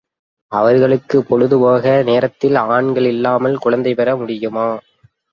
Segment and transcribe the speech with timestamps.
[0.51, 4.65] அவர்களுக்குப் பொழுது போகாத நேரத்தில் ஆண்கள் இல்லாமல் குழந்தை பெற முடியுமா?